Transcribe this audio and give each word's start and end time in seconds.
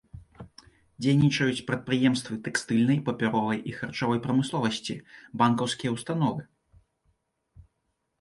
Дзейнічаюць 1.05 1.65
прадпрыемствы 1.67 2.37
тэкстыльнай, 2.47 2.97
папяровай 3.09 3.59
і 3.71 3.73
харчовай 3.81 4.19
прамысловасці, 4.25 4.95
банкаўскія 5.43 5.91
ўстановы. 5.97 6.41